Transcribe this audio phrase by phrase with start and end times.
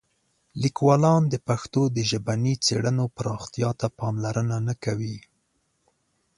[0.61, 5.17] لیکوالان د پښتو د ژبني څېړنو پراختیا ته پاملرنه نه کوي.